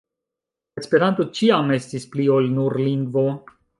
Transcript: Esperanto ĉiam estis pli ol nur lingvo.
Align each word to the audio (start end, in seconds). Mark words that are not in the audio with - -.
Esperanto 0.83 1.27
ĉiam 1.39 1.69
estis 1.77 2.07
pli 2.15 2.25
ol 2.39 2.49
nur 2.57 2.79
lingvo. 2.89 3.27